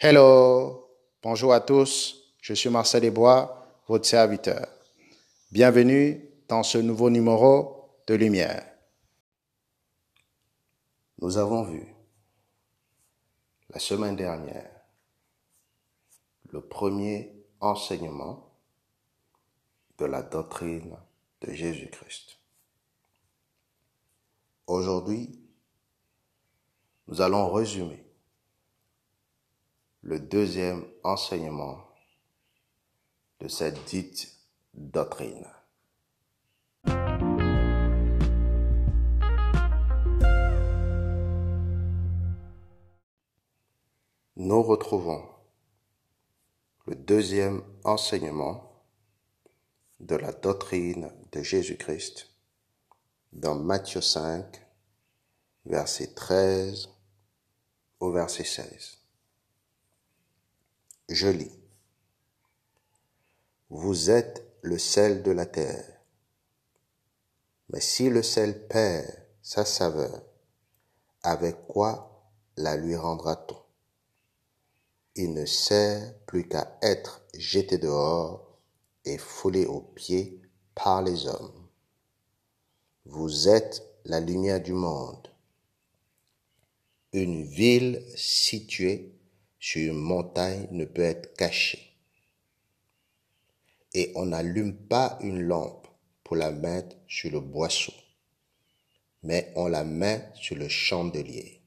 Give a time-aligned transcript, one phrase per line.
[0.00, 4.68] Hello, bonjour à tous, je suis Marcel Desbois, votre serviteur.
[5.50, 8.64] Bienvenue dans ce nouveau numéro de Lumière.
[11.20, 11.84] Nous avons vu
[13.70, 14.70] la semaine dernière
[16.52, 18.52] le premier enseignement
[19.98, 20.96] de la doctrine
[21.40, 22.38] de Jésus-Christ.
[24.68, 25.40] Aujourd'hui,
[27.08, 28.07] nous allons résumer
[30.02, 31.84] le deuxième enseignement
[33.40, 34.32] de cette dite
[34.74, 35.46] doctrine.
[44.36, 45.28] Nous retrouvons
[46.86, 48.84] le deuxième enseignement
[50.00, 52.28] de la doctrine de Jésus-Christ
[53.32, 54.64] dans Matthieu 5,
[55.66, 56.88] verset 13
[58.00, 58.97] au verset 16.
[61.10, 61.58] Je lis.
[63.70, 66.02] Vous êtes le sel de la terre.
[67.70, 69.06] Mais si le sel perd
[69.40, 70.22] sa saveur,
[71.22, 73.56] avec quoi la lui rendra-t-on?
[75.14, 78.58] Il ne sert plus qu'à être jeté dehors
[79.06, 80.42] et foulé aux pieds
[80.74, 81.68] par les hommes.
[83.06, 85.26] Vous êtes la lumière du monde.
[87.14, 89.17] Une ville située
[89.58, 91.78] sur une montagne ne peut être caché.
[93.94, 95.88] Et on n'allume pas une lampe
[96.22, 97.94] pour la mettre sur le boisseau,
[99.22, 101.62] mais on la met sur le chandelier.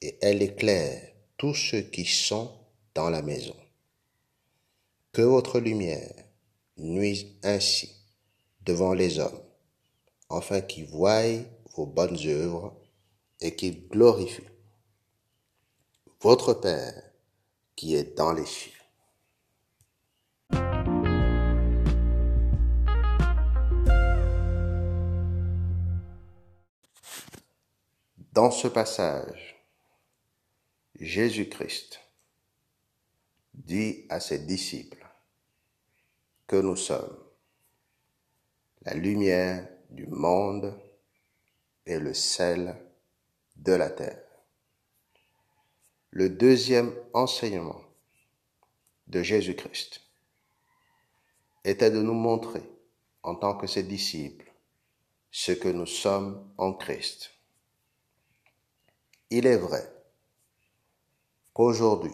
[0.00, 2.52] Et elle éclaire tous ceux qui sont
[2.94, 3.56] dans la maison.
[5.12, 6.12] Que votre lumière
[6.76, 7.94] nuise ainsi
[8.64, 9.42] devant les hommes,
[10.30, 11.22] afin qu'ils voient
[11.74, 12.76] vos bonnes œuvres
[13.40, 14.51] et qu'ils glorifient
[16.22, 17.02] votre Père
[17.74, 18.70] qui est dans les cieux.
[28.32, 29.66] Dans ce passage,
[30.94, 32.00] Jésus-Christ
[33.52, 35.04] dit à ses disciples
[36.46, 37.18] que nous sommes
[38.82, 40.80] la lumière du monde
[41.84, 42.76] et le sel
[43.56, 44.21] de la terre.
[46.14, 47.80] Le deuxième enseignement
[49.06, 50.02] de Jésus-Christ
[51.64, 52.62] était de nous montrer,
[53.22, 54.52] en tant que ses disciples,
[55.30, 57.30] ce que nous sommes en Christ.
[59.30, 59.90] Il est vrai
[61.54, 62.12] qu'aujourd'hui,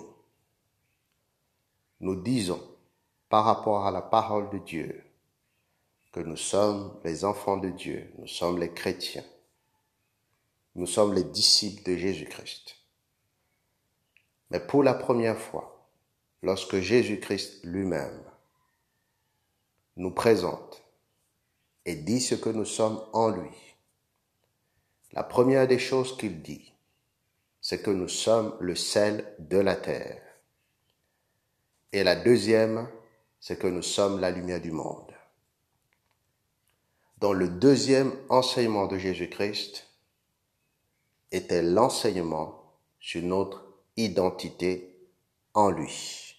[1.98, 2.62] nous disons
[3.28, 5.04] par rapport à la parole de Dieu
[6.12, 9.26] que nous sommes les enfants de Dieu, nous sommes les chrétiens,
[10.76, 12.77] nous sommes les disciples de Jésus-Christ.
[14.50, 15.86] Mais pour la première fois,
[16.42, 18.22] lorsque Jésus-Christ lui-même
[19.96, 20.84] nous présente
[21.84, 23.50] et dit ce que nous sommes en lui,
[25.12, 26.72] la première des choses qu'il dit,
[27.60, 30.22] c'est que nous sommes le sel de la terre.
[31.92, 32.88] Et la deuxième,
[33.40, 35.12] c'est que nous sommes la lumière du monde.
[37.18, 39.88] Dans le deuxième enseignement de Jésus-Christ
[41.32, 43.67] était l'enseignement sur notre
[43.98, 44.96] identité
[45.54, 46.36] en lui.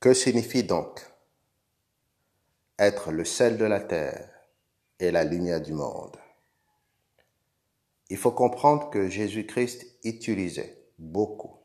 [0.00, 1.00] Que signifie donc
[2.80, 4.28] être le sel de la terre
[4.98, 6.16] et la lumière du monde?
[8.10, 11.58] Il faut comprendre que Jésus-Christ utilisait beaucoup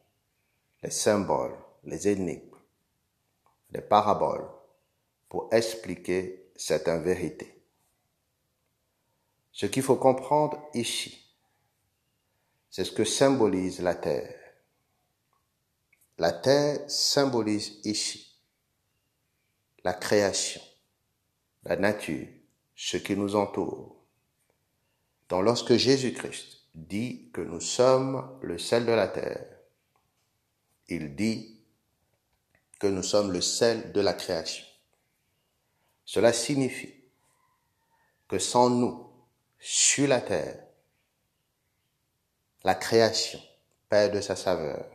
[0.84, 2.58] les symboles, les énigmes,
[3.72, 4.48] les paraboles
[5.28, 7.63] pour expliquer certaines vérités.
[9.54, 11.26] Ce qu'il faut comprendre ici,
[12.70, 14.36] c'est ce que symbolise la terre.
[16.18, 18.34] La terre symbolise ici
[19.84, 20.62] la création,
[21.64, 22.28] la nature,
[22.76, 24.04] ce qui nous entoure.
[25.30, 29.46] Donc lorsque Jésus-Christ dit que nous sommes le sel de la terre,
[30.88, 31.60] il dit
[32.80, 34.66] que nous sommes le sel de la création.
[36.06, 36.94] Cela signifie
[38.28, 39.13] que sans nous,
[39.66, 40.62] sur la terre,
[42.66, 43.40] la création
[43.88, 44.86] perd de sa saveur.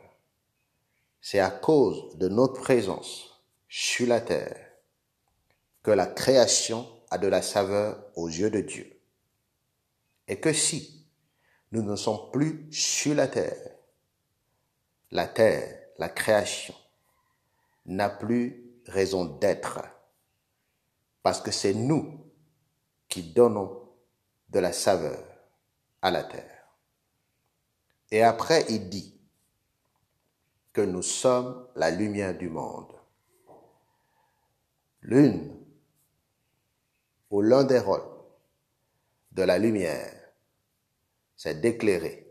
[1.23, 4.73] C'est à cause de notre présence sur la terre
[5.83, 9.01] que la création a de la saveur aux yeux de Dieu.
[10.27, 11.07] Et que si
[11.73, 13.75] nous ne sommes plus sur la terre,
[15.11, 16.75] la terre, la création,
[17.87, 19.81] n'a plus raison d'être.
[21.23, 22.31] Parce que c'est nous
[23.09, 23.88] qui donnons
[24.51, 25.23] de la saveur
[26.03, 26.67] à la terre.
[28.11, 29.15] Et après, il dit
[30.73, 32.93] que nous sommes la lumière du monde.
[35.03, 35.55] L'une
[37.31, 38.03] ou l'un des rôles
[39.33, 40.15] de la lumière,
[41.37, 42.27] c'est d'éclairer,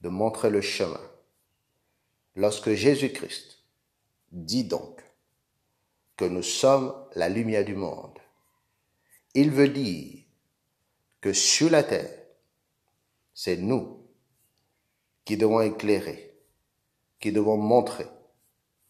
[0.00, 1.00] de montrer le chemin.
[2.34, 3.58] Lorsque Jésus-Christ
[4.30, 5.02] dit donc
[6.16, 8.18] que nous sommes la lumière du monde,
[9.34, 10.21] il veut dire
[11.22, 12.10] que sur la terre,
[13.32, 14.06] c'est nous
[15.24, 16.36] qui devons éclairer,
[17.20, 18.08] qui devons montrer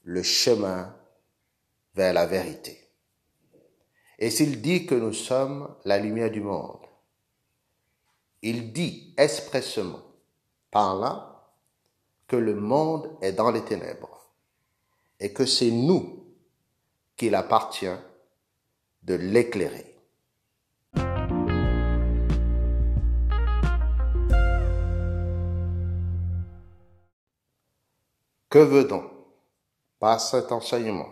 [0.03, 0.97] le chemin
[1.95, 2.89] vers la vérité.
[4.19, 6.87] Et s'il dit que nous sommes la lumière du monde,
[8.41, 10.03] il dit expressément
[10.71, 11.55] par là
[12.27, 14.33] que le monde est dans les ténèbres
[15.21, 16.35] et que c'est nous
[17.15, 17.99] qu'il appartient
[19.03, 19.93] de l'éclairer.
[28.53, 29.11] Que veut donc,
[29.99, 31.09] par cet enseignement,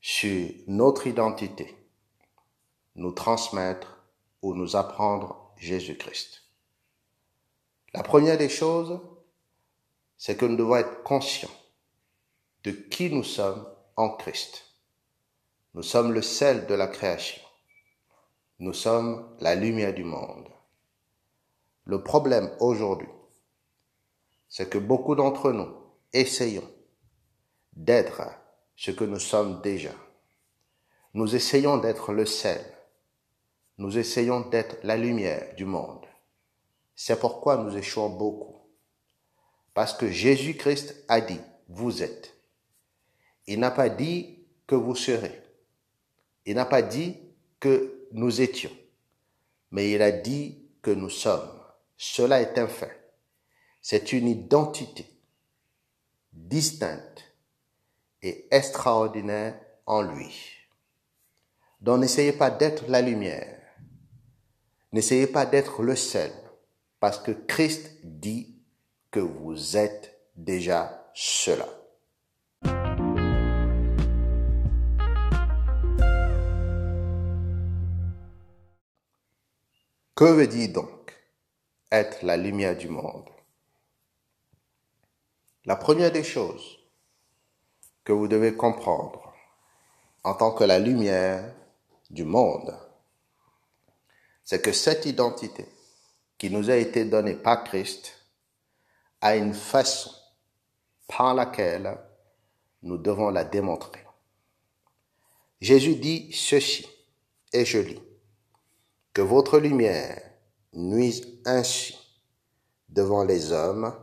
[0.00, 1.76] sur notre identité,
[2.94, 4.02] nous transmettre
[4.40, 6.44] ou nous apprendre Jésus-Christ.
[7.92, 8.98] La première des choses,
[10.16, 11.54] c'est que nous devons être conscients
[12.64, 14.64] de qui nous sommes en Christ.
[15.74, 17.42] Nous sommes le sel de la création.
[18.60, 20.48] Nous sommes la lumière du monde.
[21.84, 23.10] Le problème aujourd'hui,
[24.48, 25.77] c'est que beaucoup d'entre nous
[26.12, 26.68] essayons
[27.72, 28.22] d'être
[28.76, 29.94] ce que nous sommes déjà.
[31.14, 32.64] Nous essayons d'être le sel.
[33.78, 36.04] Nous essayons d'être la lumière du monde.
[36.94, 38.56] C'est pourquoi nous échouons beaucoup.
[39.74, 42.34] Parce que Jésus-Christ a dit, vous êtes.
[43.46, 45.42] Il n'a pas dit que vous serez.
[46.44, 47.16] Il n'a pas dit
[47.60, 48.76] que nous étions.
[49.70, 51.50] Mais il a dit que nous sommes.
[51.96, 53.12] Cela est un fait.
[53.80, 55.17] C'est une identité
[56.46, 57.24] distincte
[58.22, 60.34] et extraordinaire en lui.
[61.80, 63.60] Donc n'essayez pas d'être la lumière.
[64.92, 66.32] N'essayez pas d'être le sel,
[66.98, 68.56] parce que Christ dit
[69.10, 71.68] que vous êtes déjà cela.
[80.14, 81.14] Que veut dire donc
[81.92, 83.28] être la lumière du monde?
[85.68, 86.78] La première des choses,
[88.02, 89.34] que vous devez comprendre
[90.24, 91.54] en tant que la lumière
[92.08, 92.74] du monde,
[94.44, 95.66] c'est que cette identité
[96.38, 98.14] qui nous a été donnée par Christ
[99.20, 100.10] a une façon
[101.06, 101.98] par laquelle
[102.80, 104.06] nous devons la démontrer.
[105.60, 106.88] Jésus dit ceci,
[107.52, 108.02] et je lis,
[109.12, 110.18] que votre lumière
[110.72, 111.94] nuise ainsi
[112.88, 113.94] devant les hommes,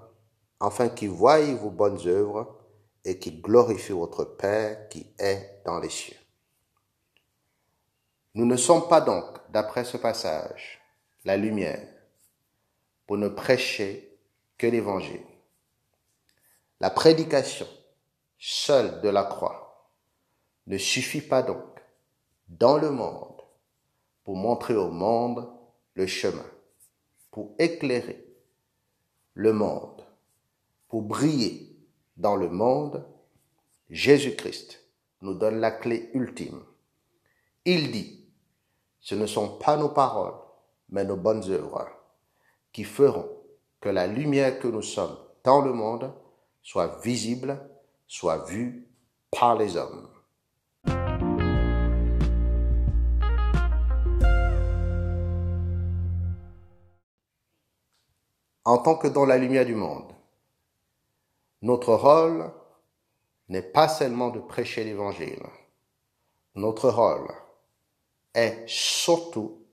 [0.60, 2.58] afin qu'ils voient vos bonnes œuvres
[3.04, 6.18] et qui glorifie votre Père qui est dans les cieux.
[8.34, 10.82] Nous ne sommes pas donc, d'après ce passage,
[11.24, 11.88] la lumière
[13.08, 14.20] pour ne prêcher
[14.58, 15.26] que l'Évangile.
[16.80, 17.68] La prédication
[18.38, 19.90] seule de la croix
[20.68, 21.82] ne suffit pas donc
[22.48, 23.42] dans le monde
[24.24, 25.50] pour montrer au monde
[25.94, 26.46] le chemin,
[27.32, 28.26] pour éclairer
[29.34, 30.05] le monde,
[30.96, 31.76] pour briller
[32.16, 33.06] dans le monde,
[33.90, 34.82] Jésus-Christ
[35.20, 36.64] nous donne la clé ultime.
[37.66, 38.30] Il dit,
[39.02, 40.36] ce ne sont pas nos paroles,
[40.88, 41.86] mais nos bonnes œuvres
[42.72, 43.28] qui feront
[43.82, 46.14] que la lumière que nous sommes dans le monde
[46.64, 47.60] soit visible,
[48.08, 48.88] soit vue
[49.38, 50.08] par les hommes.
[58.64, 60.15] En tant que dans la lumière du monde,
[61.66, 62.52] notre rôle
[63.50, 65.42] n'est pas seulement de prêcher l'Évangile.
[66.54, 67.28] Notre rôle
[68.36, 69.66] est surtout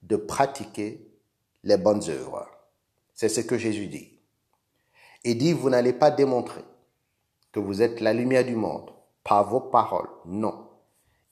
[0.00, 1.06] de pratiquer
[1.64, 2.48] les bonnes œuvres.
[3.12, 4.18] C'est ce que Jésus dit.
[5.22, 6.64] Il dit, vous n'allez pas démontrer
[7.52, 8.90] que vous êtes la lumière du monde
[9.22, 10.08] par vos paroles.
[10.24, 10.66] Non.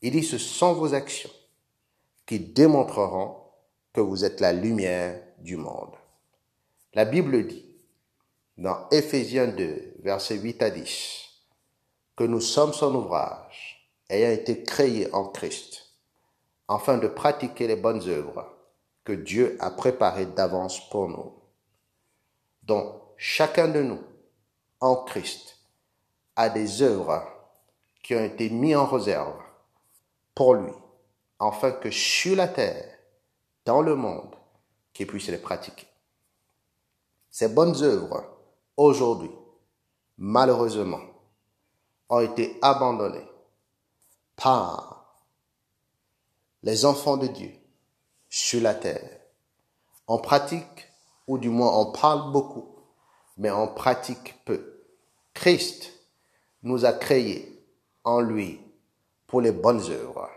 [0.02, 1.30] Il dit, ce sont vos actions
[2.26, 3.38] qui démontreront
[3.94, 5.94] que vous êtes la lumière du monde.
[6.92, 7.63] La Bible dit,
[8.56, 11.25] dans Éphésiens 2, versets 8 à 10,
[12.16, 15.87] que nous sommes son ouvrage, ayant été créés en Christ,
[16.68, 18.49] afin de pratiquer les bonnes œuvres
[19.02, 21.34] que Dieu a préparées d'avance pour nous.
[22.62, 24.02] Donc, chacun de nous,
[24.80, 25.58] en Christ,
[26.37, 27.26] a des œuvres
[28.02, 29.40] qui ont été mises en réserve
[30.34, 30.73] pour lui,
[31.40, 32.99] afin que sur la terre,
[33.64, 34.34] dans le monde
[34.92, 35.87] qui puisse les pratiquer.
[37.30, 38.34] Ces bonnes œuvres,
[38.76, 39.31] aujourd'hui,
[40.19, 41.00] malheureusement,
[42.09, 43.28] ont été abandonnées
[44.37, 45.19] par
[46.62, 47.52] les enfants de Dieu
[48.28, 49.21] sur la terre.
[50.09, 50.90] On pratique,
[51.26, 52.76] ou du moins on parle beaucoup,
[53.37, 54.83] mais on pratique peu.
[55.33, 55.93] Christ
[56.62, 57.66] nous a créés
[58.04, 58.61] en lui
[59.26, 60.31] pour les bonnes œuvres,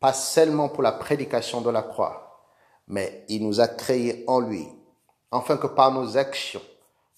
[0.00, 2.48] pas seulement pour la prédication de la croix,
[2.86, 4.66] mais il nous a créés en lui,
[5.30, 6.62] afin que par nos actions,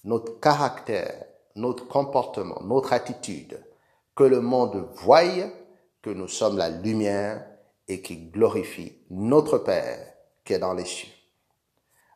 [0.07, 3.61] notre caractère, notre comportement, notre attitude,
[4.15, 5.49] que le monde voie
[6.01, 7.45] que nous sommes la lumière
[7.89, 10.13] et qui glorifie notre Père
[10.45, 11.11] qui est dans les cieux.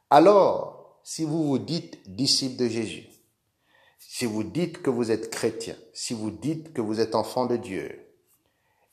[0.10, 3.10] Alors, si vous vous dites disciple de Jésus,
[4.00, 7.58] si vous dites que vous êtes chrétien, si vous dites que vous êtes enfant de
[7.58, 8.08] Dieu,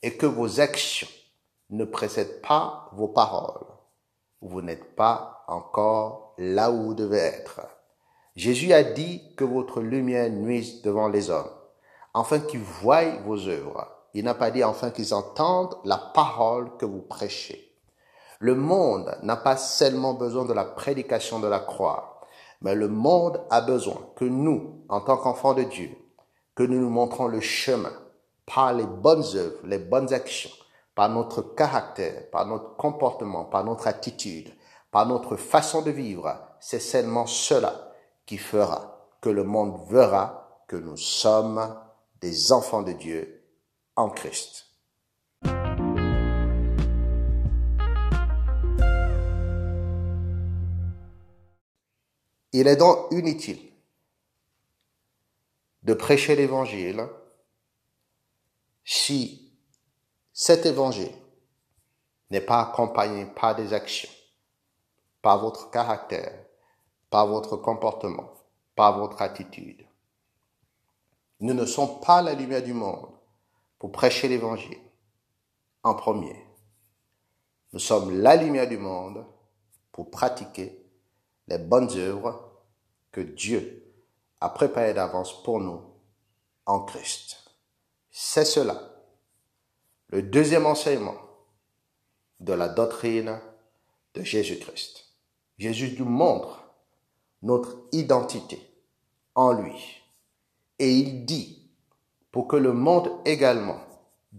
[0.01, 1.07] et que vos actions
[1.69, 3.65] ne précèdent pas vos paroles,
[4.41, 7.61] vous n'êtes pas encore là où vous devez être.
[8.39, 11.51] Jésus a dit que votre lumière nuise devant les hommes,
[12.13, 13.85] afin qu'ils voient vos œuvres.
[14.13, 17.75] Il n'a pas dit enfin qu'ils entendent la parole que vous prêchez.
[18.39, 22.21] Le monde n'a pas seulement besoin de la prédication de la croix,
[22.61, 25.89] mais le monde a besoin que nous, en tant qu'enfants de Dieu,
[26.55, 27.91] que nous nous montrons le chemin
[28.45, 30.49] par les bonnes œuvres, les bonnes actions,
[30.95, 34.53] par notre caractère, par notre comportement, par notre attitude,
[34.91, 36.33] par notre façon de vivre.
[36.61, 37.88] C'est seulement cela
[38.29, 41.75] qui fera que le monde verra que nous sommes
[42.21, 43.43] des enfants de Dieu
[43.95, 44.67] en Christ.
[52.53, 53.71] Il est donc inutile
[55.81, 57.07] de prêcher l'évangile
[58.85, 59.57] si
[60.33, 61.15] cet évangile
[62.29, 64.11] n'est pas accompagné par des actions,
[65.23, 66.45] par votre caractère,
[67.09, 68.33] par votre comportement,
[68.75, 69.85] par votre attitude.
[71.39, 73.09] Nous ne sommes pas la lumière du monde
[73.77, 74.79] pour prêcher l'évangile
[75.83, 76.35] en premier.
[77.71, 79.25] Nous sommes la lumière du monde
[79.91, 80.85] pour pratiquer
[81.47, 82.51] les bonnes œuvres
[83.11, 83.93] que Dieu
[84.41, 85.81] a préparées d'avance pour nous
[86.65, 87.37] en Christ.
[88.11, 88.79] C'est cela,
[90.09, 91.17] le deuxième enseignement
[92.39, 93.39] de la doctrine
[94.13, 95.05] de Jésus-Christ.
[95.57, 96.68] Jésus nous montre
[97.41, 98.61] notre identité
[99.35, 100.03] en lui.
[100.77, 101.69] Et il dit,
[102.31, 103.79] pour que le monde également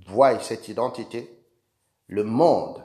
[0.07, 1.38] voie cette identité,
[2.07, 2.83] le monde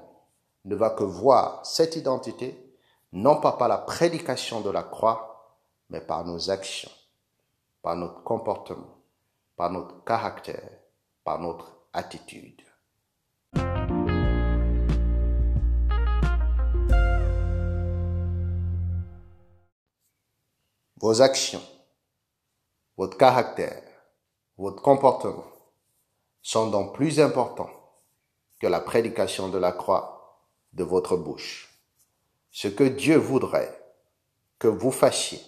[0.66, 2.58] ne va que voir cette identité
[3.14, 5.58] non pas par la prédication de la croix,
[5.90, 6.92] mais par nos actions,
[7.82, 8.98] par notre comportement,
[9.56, 10.70] par notre caractère,
[11.24, 12.65] par notre attitude.
[21.08, 21.62] Vos actions,
[22.98, 23.84] votre caractère,
[24.58, 25.46] votre comportement
[26.42, 27.70] sont donc plus importants
[28.60, 30.42] que la prédication de la croix
[30.74, 31.80] de votre bouche.
[32.50, 33.80] Ce que Dieu voudrait
[34.58, 35.40] que vous fassiez,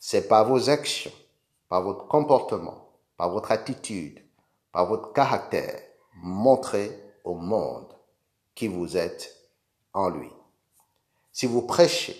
[0.00, 1.12] c'est par vos actions,
[1.68, 4.20] par votre comportement, par votre attitude,
[4.72, 5.80] par votre caractère,
[6.16, 7.94] montrer au monde
[8.56, 9.36] qui vous êtes
[9.92, 10.32] en lui.
[11.30, 12.16] Si vous prêchez,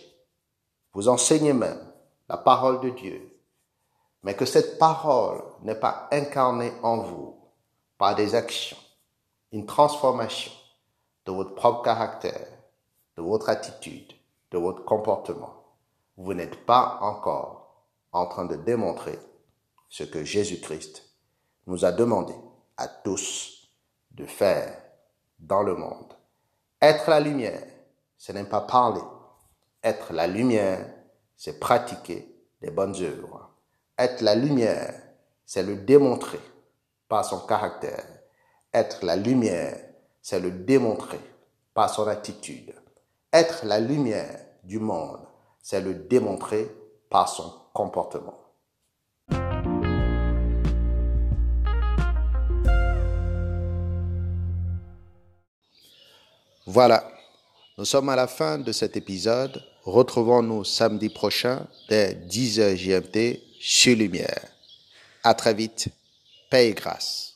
[0.93, 1.94] vous enseignez même
[2.29, 3.41] la parole de Dieu,
[4.23, 7.37] mais que cette parole n'est pas incarnée en vous
[7.99, 8.77] par des actions,
[9.53, 10.53] une transformation
[11.27, 12.49] de votre propre caractère,
[13.17, 14.13] de votre attitude,
[14.51, 15.65] de votre comportement,
[16.17, 19.19] vous n'êtes pas encore en train de démontrer
[19.89, 21.03] ce que Jésus-Christ
[21.67, 22.35] nous a demandé
[22.77, 23.69] à tous
[24.13, 24.81] de faire
[25.39, 26.15] dans le monde.
[26.81, 27.67] Être la lumière,
[28.17, 29.01] ce n'est pas parler.
[29.83, 30.94] Être la lumière,
[31.45, 32.27] c'est pratiquer
[32.63, 33.51] les bonnes œuvres.
[33.99, 34.95] Être la lumière,
[35.45, 36.41] c'est le démontrer
[37.07, 38.03] par son caractère.
[38.73, 39.79] Être la lumière,
[40.23, 41.21] c'est le démontrer
[41.75, 42.75] par son attitude.
[43.31, 45.21] Être la lumière du monde,
[45.61, 46.75] c'est le démontrer
[47.11, 48.39] par son comportement.
[56.67, 57.07] Voilà,
[57.77, 59.63] nous sommes à la fin de cet épisode.
[59.85, 64.47] Retrouvons-nous samedi prochain dès 10h GMT chez Lumière.
[65.23, 65.89] À très vite.
[66.51, 67.34] Paix et grâce.